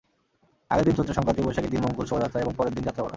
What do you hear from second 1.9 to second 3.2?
শোভাযাত্রা এবং পরের দিন যাত্রাপালা।